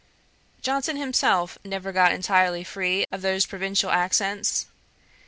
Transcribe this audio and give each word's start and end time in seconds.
Johnson 0.63 0.97
himself 0.97 1.59
never 1.63 1.91
got 1.91 2.11
entirely 2.11 2.63
free 2.63 3.05
of 3.11 3.21
those 3.21 3.45
provincial 3.45 3.91
accents. 3.91 4.65